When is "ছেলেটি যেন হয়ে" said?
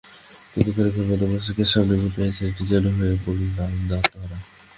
2.37-3.15